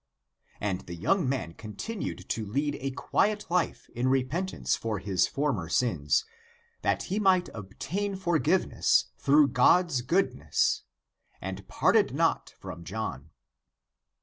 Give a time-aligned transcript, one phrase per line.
[0.59, 5.69] And the young man continued to lead a quiet life in repentance for his former
[5.69, 6.25] sins,
[6.81, 10.81] that he might obtain forgiveness through God's goodness,
[11.39, 13.29] and parted not from John.